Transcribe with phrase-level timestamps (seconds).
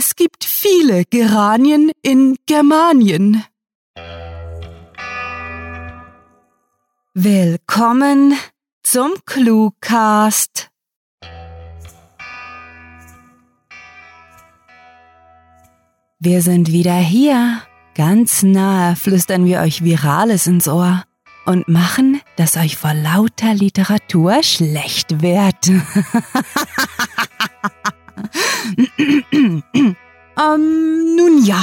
[0.00, 3.42] Es gibt viele Geranien in Germanien.
[7.14, 8.34] Willkommen
[8.84, 10.70] zum Cluecast.
[16.20, 17.62] Wir sind wieder hier.
[17.96, 21.02] Ganz nahe flüstern wir euch Virales ins Ohr
[21.44, 25.72] und machen, dass euch vor lauter Literatur schlecht wird.
[29.32, 29.94] ähm,
[31.16, 31.62] nun ja.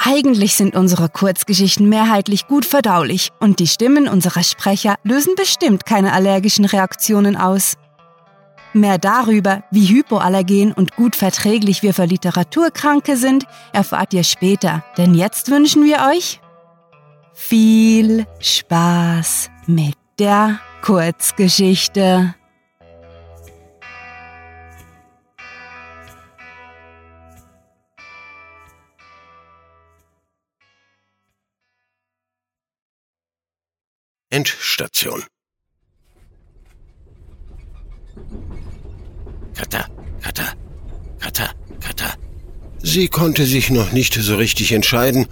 [0.00, 6.12] Eigentlich sind unsere Kurzgeschichten mehrheitlich gut verdaulich und die Stimmen unserer Sprecher lösen bestimmt keine
[6.12, 7.74] allergischen Reaktionen aus.
[8.72, 15.14] Mehr darüber, wie hypoallergen und gut verträglich wir für Literaturkranke sind, erfahrt ihr später, denn
[15.14, 16.40] jetzt wünschen wir euch
[17.32, 22.34] viel Spaß mit der Kurzgeschichte.
[34.30, 35.24] Endstation.
[39.54, 39.86] Kata,
[40.20, 40.52] Kata,
[41.18, 42.14] Kata, Kata.
[42.82, 45.26] Sie konnte sich noch nicht so richtig entscheiden,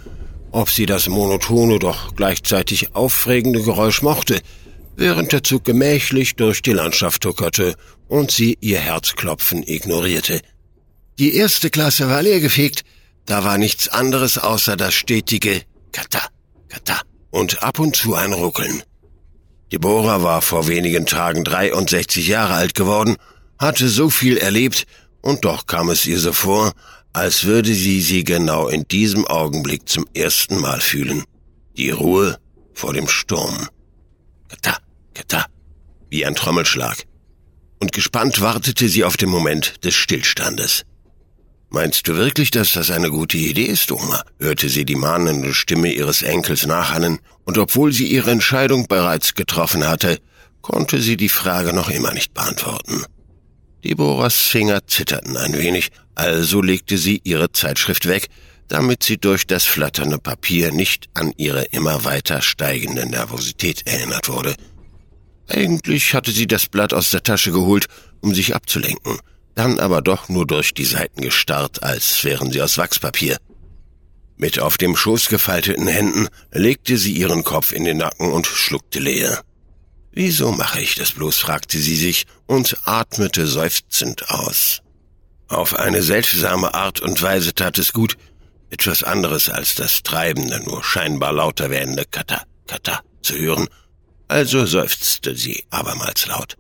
[0.51, 4.41] ob sie das monotone, doch gleichzeitig aufregende Geräusch mochte,
[4.97, 7.75] während der Zug gemächlich durch die Landschaft tuckerte
[8.09, 10.41] und sie ihr Herzklopfen ignorierte.
[11.19, 12.83] Die erste Klasse war leergefegt,
[13.27, 16.27] da war nichts anderes außer das stetige Kata,
[17.37, 18.83] und ab und zu ein Ruckeln.
[19.71, 23.17] Deborah war vor wenigen Tagen 63 Jahre alt geworden,
[23.59, 24.87] hatte so viel erlebt,
[25.21, 26.73] und doch kam es ihr so vor,
[27.13, 31.25] als würde sie sie genau in diesem Augenblick zum ersten Mal fühlen.
[31.77, 32.39] Die Ruhe
[32.73, 33.69] vor dem Sturm.
[34.49, 34.79] Kata,
[35.13, 35.45] kata,
[36.09, 37.05] wie ein Trommelschlag.
[37.81, 40.85] Und gespannt wartete sie auf den Moment des Stillstandes.
[41.77, 44.23] Meinst du wirklich, dass das eine gute Idee ist, Oma?
[44.41, 49.87] hörte sie die mahnende Stimme ihres Enkels nachhallen, und obwohl sie ihre Entscheidung bereits getroffen
[49.87, 50.19] hatte,
[50.63, 53.05] konnte sie die Frage noch immer nicht beantworten.
[53.85, 58.29] Deborahs Finger zitterten ein wenig, also legte sie ihre Zeitschrift weg,
[58.69, 64.55] damit sie durch das flatternde Papier nicht an ihre immer weiter steigende Nervosität erinnert wurde.
[65.47, 67.85] Eigentlich hatte sie das Blatt aus der Tasche geholt,
[68.23, 69.19] um sich abzulenken–
[69.57, 73.39] dann aber doch nur durch die Seiten gestarrt, als wären sie aus Wachspapier.
[74.37, 79.01] Mit auf dem Schoß gefalteten Händen legte sie ihren Kopf in den Nacken und schluckte
[79.01, 79.43] leer.
[80.13, 81.39] Wieso mache ich das bloß?
[81.39, 84.83] fragte sie sich und atmete seufzend aus.
[85.49, 88.19] Auf eine seltsame Art und Weise tat es gut,
[88.69, 93.69] etwas anderes als das treibende, nur scheinbar lauter werdende Kata, Kata zu hören,
[94.29, 96.57] also seufzte sie abermals laut.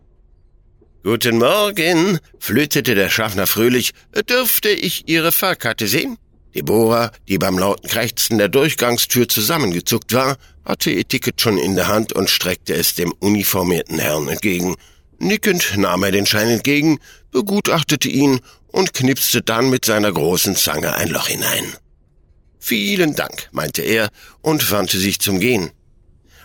[1.06, 3.93] Guten Morgen, flötete der Schaffner fröhlich.
[4.28, 6.19] Dürfte ich Ihre Fahrkarte sehen?
[6.53, 11.87] Deborah, die beim lauten Krächzen der Durchgangstür zusammengezuckt war, hatte ihr Ticket schon in der
[11.87, 14.75] Hand und streckte es dem uniformierten Herrn entgegen.
[15.21, 16.99] Nickend nahm er den Schein entgegen,
[17.31, 21.73] begutachtete ihn und knipste dann mit seiner großen Zange ein Loch hinein.
[22.59, 24.09] Vielen Dank, meinte er
[24.43, 25.71] und wandte sich zum Gehen.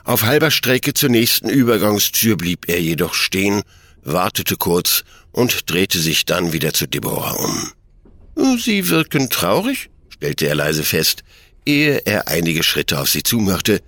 [0.03, 3.63] Auf halber Strecke zur nächsten Übergangstür blieb er jedoch stehen
[4.03, 8.57] wartete kurz und drehte sich dann wieder zu Deborah um.
[8.59, 11.23] Sie wirken traurig, stellte er leise fest,
[11.65, 13.81] ehe er einige Schritte auf sie zumachte.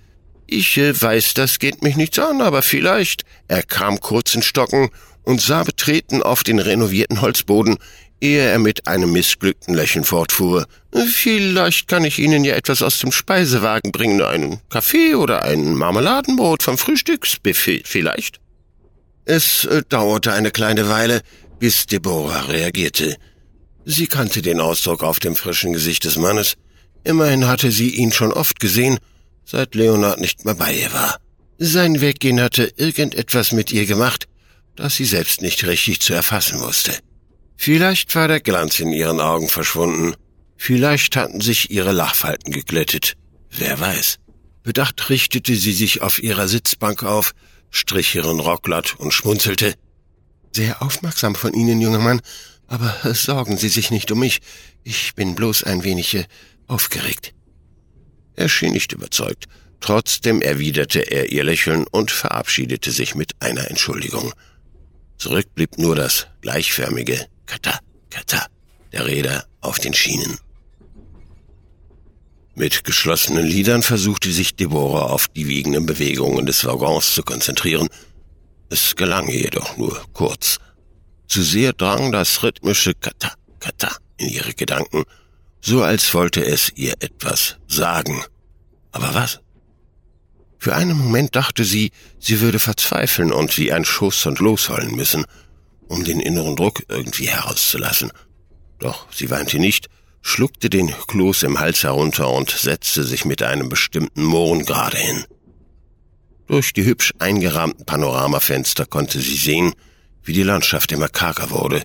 [0.45, 3.23] Ich äh, weiß, das geht mich nichts an, aber vielleicht.
[3.47, 4.89] Er kam kurz in Stocken
[5.23, 7.77] und sah betreten auf den renovierten Holzboden,
[8.19, 10.67] ehe er mit einem missglückten Lächeln fortfuhr.
[10.91, 16.63] Vielleicht kann ich Ihnen ja etwas aus dem Speisewagen bringen, einen Kaffee oder ein Marmeladenbrot
[16.63, 18.42] vom Frühstücksbuffet vielleicht.
[19.25, 21.21] Es äh, dauerte eine kleine Weile,
[21.59, 23.15] bis Deborah reagierte.
[23.85, 26.55] Sie kannte den Ausdruck auf dem frischen Gesicht des Mannes.
[27.03, 28.97] Immerhin hatte sie ihn schon oft gesehen,
[29.45, 31.17] seit Leonard nicht mehr bei ihr war.
[31.57, 34.27] Sein Weggehen hatte irgendetwas mit ihr gemacht,
[34.75, 36.97] das sie selbst nicht richtig zu erfassen wusste.
[37.55, 40.15] Vielleicht war der Glanz in ihren Augen verschwunden.
[40.57, 43.15] Vielleicht hatten sich ihre Lachfalten geglättet.
[43.51, 44.17] Wer weiß.
[44.63, 47.33] Bedacht richtete sie sich auf ihrer Sitzbank auf,
[47.73, 49.73] strich ihren Rock glatt und schmunzelte.
[50.53, 52.21] Sehr aufmerksam von Ihnen, junger Mann,
[52.67, 54.39] aber sorgen Sie sich nicht um mich.
[54.83, 56.25] Ich bin bloß ein wenig äh,
[56.67, 57.33] aufgeregt.
[58.35, 59.45] Er schien nicht überzeugt.
[59.79, 64.31] Trotzdem erwiderte er ihr Lächeln und verabschiedete sich mit einer Entschuldigung.
[65.17, 67.79] Zurück blieb nur das gleichförmige Kata,
[68.09, 68.45] Kata
[68.91, 70.37] der Räder auf den Schienen.
[72.55, 77.89] Mit geschlossenen Lidern versuchte sich Deborah auf die wiegenden Bewegungen des Waggons zu konzentrieren.
[78.69, 80.59] Es gelang ihr jedoch nur kurz.
[81.27, 85.03] Zu sehr drang das rhythmische Kata, Kata in ihre Gedanken,
[85.61, 88.23] so als wollte es ihr etwas sagen.
[88.91, 89.39] Aber was?
[90.59, 95.25] Für einen Moment dachte sie, sie würde verzweifeln und wie ein Schuss und losheulen müssen,
[95.87, 98.11] um den inneren Druck irgendwie herauszulassen.
[98.77, 99.89] Doch sie weinte nicht,
[100.23, 105.25] schluckte den Kloß im Hals herunter und setzte sich mit einem bestimmten Mohren gerade hin.
[106.47, 109.73] Durch die hübsch eingerahmten Panoramafenster konnte sie sehen,
[110.23, 111.83] wie die Landschaft immer karger wurde,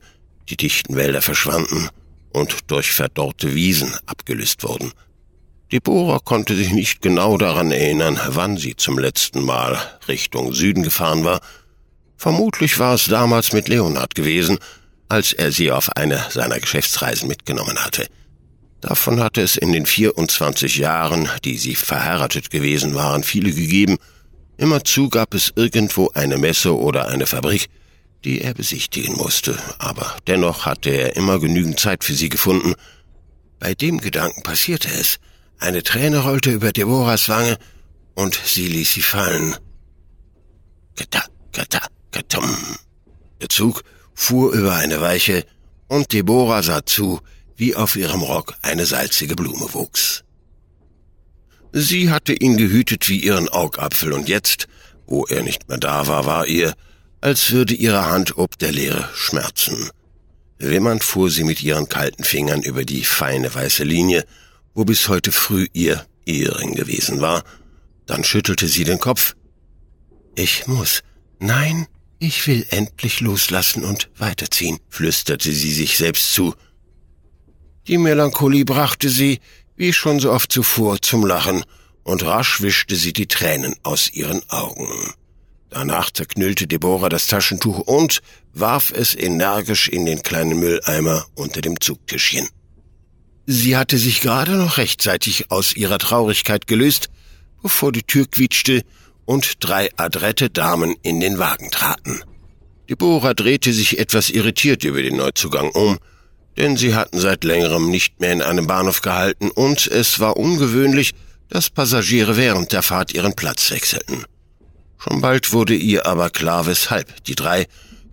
[0.48, 1.88] die dichten Wälder verschwanden
[2.32, 4.92] und durch verdorrte Wiesen abgelöst wurden.
[5.72, 11.24] Deborah konnte sich nicht genau daran erinnern, wann sie zum letzten Mal Richtung Süden gefahren
[11.24, 11.40] war.
[12.16, 14.58] Vermutlich war es damals mit Leonard gewesen,
[15.08, 18.06] als er sie auf eine seiner Geschäftsreisen mitgenommen hatte.
[18.80, 23.98] Davon hatte es in den 24 Jahren, die sie verheiratet gewesen waren, viele gegeben.
[24.56, 27.68] Immerzu gab es irgendwo eine Messe oder eine Fabrik,
[28.24, 32.74] die er besichtigen musste, aber dennoch hatte er immer genügend Zeit für sie gefunden.
[33.58, 35.18] Bei dem Gedanken passierte es.
[35.58, 37.58] Eine Träne rollte über Deborahs Wange
[38.14, 39.56] und sie ließ sie fallen.
[40.96, 42.56] Kata, kata, katum.
[43.40, 43.82] Der Zug
[44.14, 45.44] fuhr über eine Weiche
[45.88, 47.20] und Deborah sah zu,
[47.58, 50.24] wie auf ihrem Rock eine salzige Blume wuchs.
[51.72, 54.68] Sie hatte ihn gehütet wie ihren Augapfel und jetzt,
[55.06, 56.74] wo er nicht mehr da war, war ihr,
[57.20, 59.90] als würde ihre Hand ob der Leere schmerzen.
[60.58, 64.24] Wimmernd fuhr sie mit ihren kalten Fingern über die feine weiße Linie,
[64.74, 67.44] wo bis heute früh ihr Ehering gewesen war.
[68.06, 69.34] Dann schüttelte sie den Kopf.
[70.36, 71.02] Ich muss.
[71.40, 71.86] Nein,
[72.18, 76.54] ich will endlich loslassen und weiterziehen, flüsterte sie sich selbst zu.
[77.88, 79.40] Die Melancholie brachte sie,
[79.74, 81.64] wie schon so oft zuvor, zum Lachen,
[82.02, 85.14] und rasch wischte sie die Tränen aus ihren Augen.
[85.70, 88.20] Danach zerknüllte Deborah das Taschentuch und
[88.52, 92.48] warf es energisch in den kleinen Mülleimer unter dem Zugtischchen.
[93.46, 97.08] Sie hatte sich gerade noch rechtzeitig aus ihrer Traurigkeit gelöst,
[97.62, 98.82] bevor die Tür quietschte
[99.24, 102.20] und drei adrette Damen in den Wagen traten.
[102.90, 105.98] Deborah drehte sich etwas irritiert über den Neuzugang um,
[106.58, 111.12] denn sie hatten seit längerem nicht mehr in einem Bahnhof gehalten und es war ungewöhnlich,
[111.48, 114.24] dass Passagiere während der Fahrt ihren Platz wechselten.
[114.98, 117.66] Schon bald wurde ihr aber klar, weshalb die drei,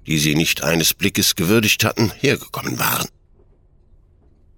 [0.06, 3.10] die sie nicht eines Blickes gewürdigt hatten, hergekommen waren.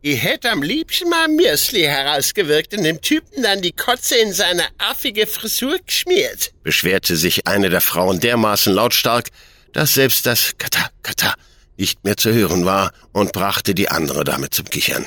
[0.02, 4.64] Ich hätte am liebsten mal Mürsli herausgewirkt und dem Typen dann die Kotze in seine
[4.78, 9.30] affige Frisur geschmiert, beschwerte sich eine der Frauen dermaßen lautstark,
[9.72, 11.34] dass selbst das Kata, Kata
[11.78, 15.06] nicht mehr zu hören war und brachte die andere damit zum Kichern.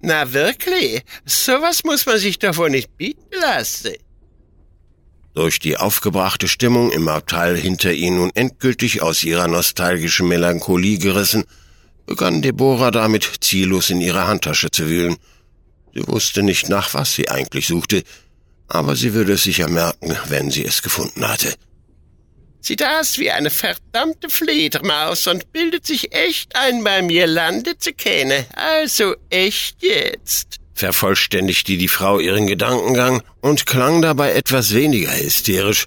[0.00, 1.02] Na wirklich?
[1.26, 3.92] Sowas muss man sich davon nicht bieten lassen.
[5.34, 11.44] Durch die aufgebrachte Stimmung im Abteil hinter ihnen nun endgültig aus ihrer nostalgischen Melancholie gerissen,
[12.06, 15.16] begann Deborah damit ziellos in ihrer Handtasche zu wühlen.
[15.94, 18.02] Sie wusste nicht, nach was sie eigentlich suchte,
[18.66, 21.54] aber sie würde es sicher merken, wenn sie es gefunden hatte.
[22.60, 27.92] Sieht aus wie eine verdammte Fledermaus und bildet sich echt ein, bei mir Lande zu
[27.92, 28.44] kennen.
[28.54, 35.86] Also echt jetzt vervollständigte die Frau ihren Gedankengang und klang dabei etwas weniger hysterisch,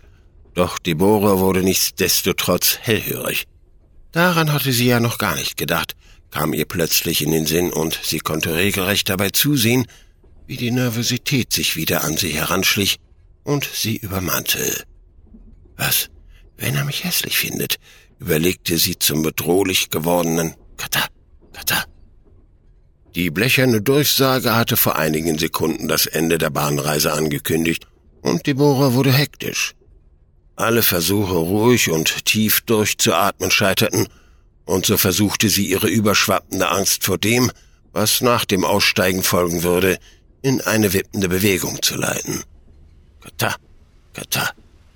[0.53, 3.45] doch Deborah wurde nichtsdestotrotz hellhörig.
[4.11, 5.95] Daran hatte sie ja noch gar nicht gedacht,
[6.29, 9.87] kam ihr plötzlich in den Sinn und sie konnte regelrecht dabei zusehen,
[10.45, 12.98] wie die Nervosität sich wieder an sie heranschlich
[13.43, 14.83] und sie übermannte.
[15.75, 16.09] Was,
[16.57, 17.77] wenn er mich hässlich findet,
[18.19, 21.05] überlegte sie zum bedrohlich gewordenen Kata,
[21.53, 21.86] Kata.
[23.15, 27.88] Die blecherne Durchsage hatte vor einigen Sekunden das Ende der Bahnreise angekündigt,
[28.22, 29.75] und Deborah wurde hektisch.
[30.55, 34.07] Alle Versuche, ruhig und tief durchzuatmen, scheiterten,
[34.65, 37.51] und so versuchte sie ihre überschwappende Angst vor dem,
[37.91, 40.00] was nach dem Aussteigen folgen würde,
[40.41, 42.43] in eine wippende Bewegung zu leiten.
[43.22, 43.55] Kata,
[44.13, 44.51] kata,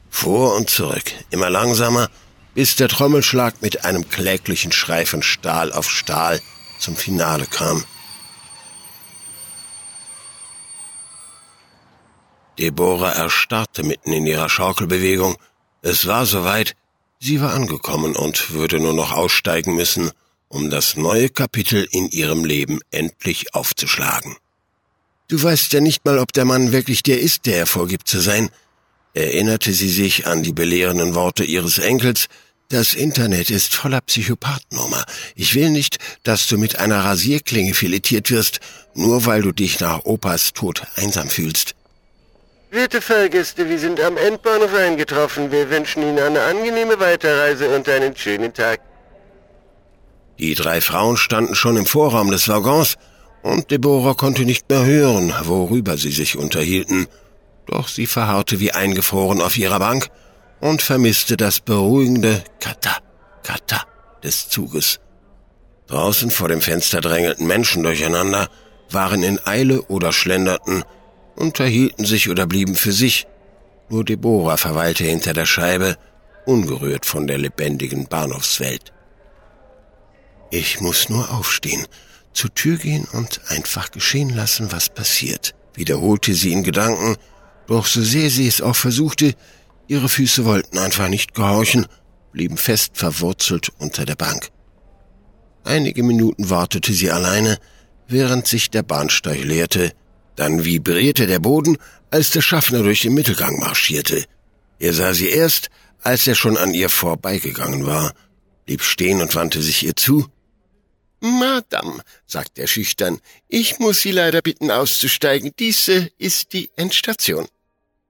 [0.10, 2.10] vor und zurück, immer langsamer,
[2.54, 6.42] bis der Trommelschlag mit einem kläglichen Schrei von Stahl auf Stahl
[6.80, 7.84] zum Finale kam.
[12.58, 15.38] Deborah erstarrte mitten in ihrer Schaukelbewegung.
[15.84, 16.76] Es war soweit,
[17.20, 20.12] sie war angekommen und würde nur noch aussteigen müssen,
[20.48, 24.36] um das neue Kapitel in ihrem Leben endlich aufzuschlagen.
[25.28, 28.20] Du weißt ja nicht mal, ob der Mann wirklich der ist, der er vorgibt zu
[28.20, 28.50] sein,
[29.18, 32.28] erinnerte sie sich an die belehrenden Worte ihres Enkels,
[32.70, 35.04] das Internet ist voller Psychopathennummer.
[35.36, 38.60] Ich will nicht, dass du mit einer Rasierklinge filetiert wirst,
[38.94, 41.76] nur weil du dich nach Opas Tod einsam fühlst.
[42.70, 45.52] Werte Fahrgäste, wir sind am Endbahnhof eingetroffen.
[45.52, 48.82] Wir wünschen Ihnen eine angenehme Weiterreise und einen schönen Tag.
[50.38, 52.98] Die drei Frauen standen schon im Vorraum des Waggons
[53.42, 57.08] und Deborah konnte nicht mehr hören, worüber sie sich unterhielten.
[57.68, 60.10] Doch sie verharrte wie eingefroren auf ihrer Bank
[60.60, 62.98] und vermisste das beruhigende Kata,
[63.44, 63.86] Kata
[64.24, 65.00] des Zuges.
[65.88, 68.50] Draußen vor dem Fenster drängelten Menschen durcheinander,
[68.90, 70.84] waren in Eile oder schlenderten,
[71.36, 73.28] unterhielten sich oder blieben für sich.
[73.90, 75.98] Nur Deborah verweilte hinter der Scheibe,
[76.46, 78.92] ungerührt von der lebendigen Bahnhofswelt.
[80.50, 81.86] Ich muss nur aufstehen,
[82.34, 87.18] zur Tür gehen und einfach geschehen lassen, was passiert, wiederholte sie in Gedanken,
[87.68, 89.36] doch so sehr sie es auch versuchte,
[89.88, 91.86] ihre Füße wollten einfach nicht gehorchen,
[92.32, 94.50] blieben fest verwurzelt unter der Bank.
[95.64, 97.60] Einige Minuten wartete sie alleine,
[98.08, 99.92] während sich der Bahnsteig leerte,
[100.36, 101.78] dann vibrierte der Boden,
[102.10, 104.24] als der Schaffner durch den Mittelgang marschierte.
[104.80, 105.70] Er sah sie erst,
[106.04, 108.14] als er schon an ihr vorbeigegangen war,
[108.66, 110.28] blieb stehen und wandte sich ihr zu.
[111.20, 115.52] Madame, sagte er schüchtern, ich muss Sie leider bitten auszusteigen.
[115.58, 117.48] Diese ist die Endstation.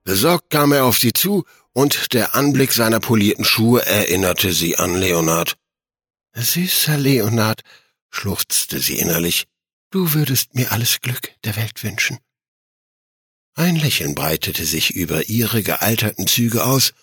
[0.08, 4.94] Besorgt kam er auf sie zu, und der Anblick seiner polierten Schuhe erinnerte sie an
[4.94, 5.58] Leonard.
[6.34, 7.60] Süßer Leonard,
[8.08, 9.44] schluchzte sie innerlich,
[9.90, 12.18] du würdest mir alles Glück der Welt wünschen.
[13.54, 16.94] Ein Lächeln breitete sich über ihre gealterten Züge aus,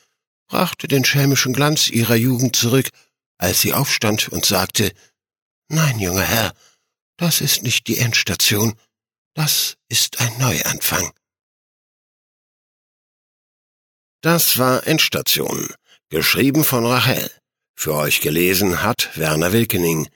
[0.48, 2.90] brachte den schelmischen Glanz ihrer Jugend zurück,
[3.38, 4.92] als sie aufstand und sagte,
[5.68, 6.56] Nein, junger Herr,
[7.18, 8.74] das ist nicht die Endstation,
[9.36, 11.14] das ist ein Neuanfang.
[14.25, 15.67] Das war Endstation,
[16.10, 17.29] geschrieben von Rachel.
[17.75, 20.08] Für euch gelesen hat Werner Wilkening.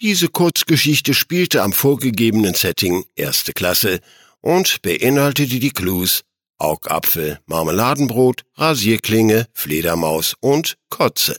[0.00, 4.00] Diese Kurzgeschichte spielte am vorgegebenen Setting erste Klasse
[4.40, 6.22] und beinhaltete die Clues
[6.56, 11.36] Augapfel, Marmeladenbrot, Rasierklinge, Fledermaus und Kotze.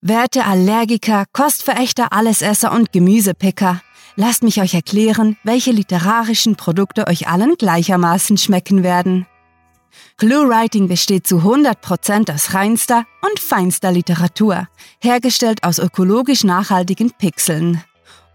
[0.00, 3.82] Werte Allergiker, Kostverächter, Allesesser und Gemüsepicker,
[4.16, 9.26] lasst mich euch erklären, welche literarischen Produkte euch allen gleichermaßen schmecken werden.
[10.16, 14.68] ClueWriting besteht zu 100% aus reinster und feinster Literatur,
[15.00, 17.82] hergestellt aus ökologisch nachhaltigen Pixeln.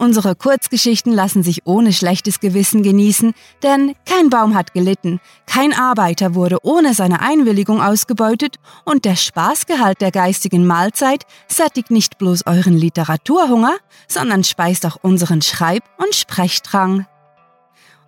[0.01, 6.35] Unsere Kurzgeschichten lassen sich ohne schlechtes Gewissen genießen, denn kein Baum hat gelitten, kein Arbeiter
[6.35, 12.77] wurde ohne seine Einwilligung ausgebeutet und der Spaßgehalt der geistigen Mahlzeit sättigt nicht bloß euren
[12.77, 13.75] Literaturhunger,
[14.07, 17.05] sondern speist auch unseren Schreib- und Sprechdrang.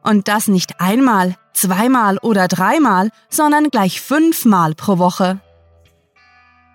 [0.01, 5.41] Und das nicht einmal, zweimal oder dreimal, sondern gleich fünfmal pro Woche.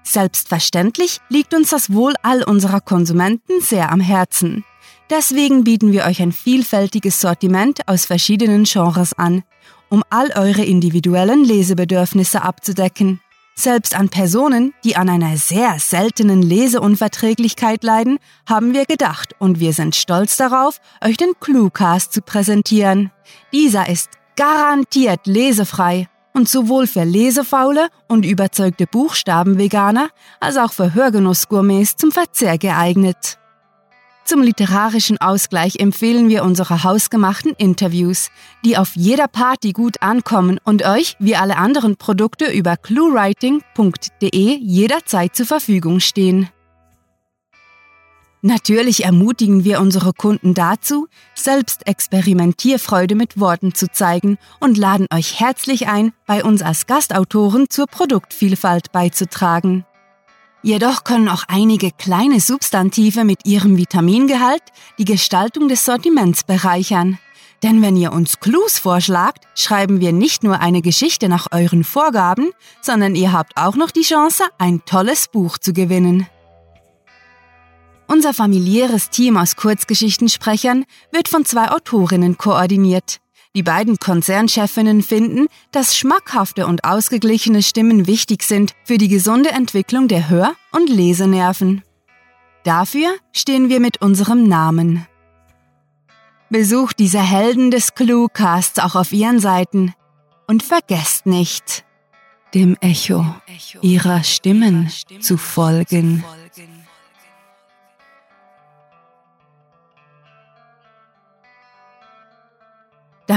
[0.02, 4.62] Selbstverständlich liegt uns das Wohl all unserer Konsumenten sehr am Herzen.
[5.08, 9.44] Deswegen bieten wir euch ein vielfältiges Sortiment aus verschiedenen Genres an,
[9.88, 13.20] um all eure individuellen Lesebedürfnisse abzudecken.
[13.54, 19.72] Selbst an Personen, die an einer sehr seltenen Leseunverträglichkeit leiden, haben wir gedacht und wir
[19.72, 23.12] sind stolz darauf, euch den Cluecast zu präsentieren.
[23.52, 31.96] Dieser ist garantiert lesefrei und sowohl für lesefaule und überzeugte Buchstabenveganer als auch für Hörgenussgourmets
[31.96, 33.38] zum Verzehr geeignet.
[34.26, 38.30] Zum literarischen Ausgleich empfehlen wir unsere hausgemachten Interviews,
[38.64, 45.36] die auf jeder Party gut ankommen und euch, wie alle anderen Produkte, über cluewriting.de jederzeit
[45.36, 46.48] zur Verfügung stehen.
[48.42, 51.06] Natürlich ermutigen wir unsere Kunden dazu,
[51.36, 57.70] selbst Experimentierfreude mit Worten zu zeigen und laden euch herzlich ein, bei uns als Gastautoren
[57.70, 59.84] zur Produktvielfalt beizutragen.
[60.62, 64.62] Jedoch können auch einige kleine Substantive mit ihrem Vitamingehalt
[64.98, 67.18] die Gestaltung des Sortiments bereichern.
[67.62, 72.50] Denn wenn ihr uns Clues vorschlagt, schreiben wir nicht nur eine Geschichte nach euren Vorgaben,
[72.82, 76.26] sondern ihr habt auch noch die Chance, ein tolles Buch zu gewinnen.
[78.08, 83.20] Unser familiäres Team aus Kurzgeschichtensprechern wird von zwei Autorinnen koordiniert.
[83.56, 90.08] Die beiden Konzernchefinnen finden, dass schmackhafte und ausgeglichene Stimmen wichtig sind für die gesunde Entwicklung
[90.08, 91.82] der Hör- und Lesenerven.
[92.64, 95.06] Dafür stehen wir mit unserem Namen.
[96.50, 99.94] Besucht diese Helden des Cluecasts auch auf ihren Seiten
[100.46, 101.86] und vergesst nicht,
[102.52, 103.24] dem Echo
[103.80, 106.22] ihrer Stimmen zu folgen.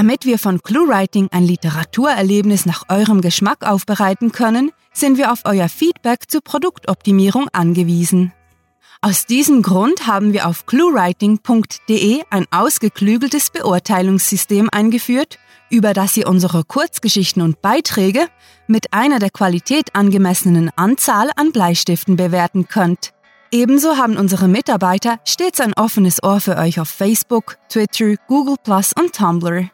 [0.00, 5.68] Damit wir von ClueWriting ein Literaturerlebnis nach eurem Geschmack aufbereiten können, sind wir auf euer
[5.68, 8.32] Feedback zur Produktoptimierung angewiesen.
[9.02, 15.38] Aus diesem Grund haben wir auf cluewriting.de ein ausgeklügeltes Beurteilungssystem eingeführt,
[15.68, 18.26] über das ihr unsere Kurzgeschichten und Beiträge
[18.68, 23.12] mit einer der Qualität angemessenen Anzahl an Bleistiften bewerten könnt.
[23.52, 28.94] Ebenso haben unsere Mitarbeiter stets ein offenes Ohr für euch auf Facebook, Twitter, Google Plus
[28.98, 29.68] und Tumblr.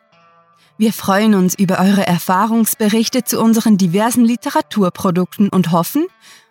[0.79, 6.07] Wir freuen uns über eure Erfahrungsberichte zu unseren diversen Literaturprodukten und hoffen,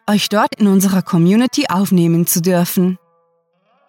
[0.09, 2.97] euch dort in unserer Community aufnehmen zu dürfen.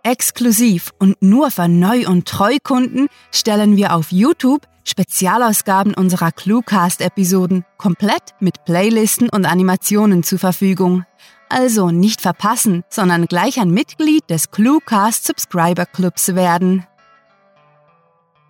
[0.02, 8.35] Exklusiv und nur für Neu- und Treukunden stellen wir auf YouTube Spezialausgaben unserer Cluecast-Episoden komplett
[8.38, 11.05] mit Playlisten und Animationen zur Verfügung.
[11.49, 16.87] Also nicht verpassen, sondern gleich ein Mitglied des Cluecast Subscriber Clubs werden.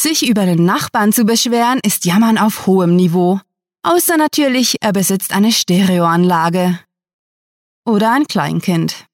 [0.00, 3.40] Sich über den Nachbarn zu beschweren, ist Jammern auf hohem Niveau.
[3.82, 6.78] Außer natürlich, er besitzt eine Stereoanlage.
[7.84, 9.06] Oder ein Kleinkind.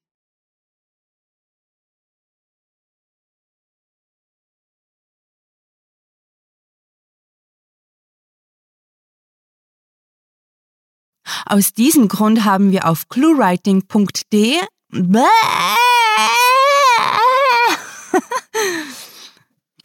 [11.47, 14.59] Aus diesem Grund haben wir auf cluewriting.de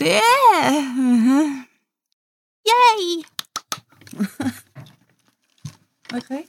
[0.01, 0.95] Yeah!
[0.97, 1.61] Mm-hmm.
[2.65, 3.23] Yay.
[6.15, 6.47] okay.